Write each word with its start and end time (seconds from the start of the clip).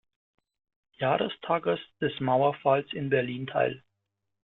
Jahrestages 0.99 1.77
des 2.01 2.19
Mauerfalls 2.21 2.91
in 2.91 3.11
Berlin 3.11 3.45
teil. 3.45 3.83